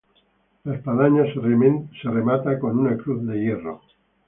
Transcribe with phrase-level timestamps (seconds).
[0.63, 3.81] La espadaña se remata con una cruz de hierro.